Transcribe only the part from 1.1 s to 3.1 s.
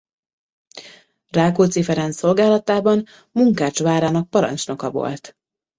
Rákóczi Ferenc szolgálatában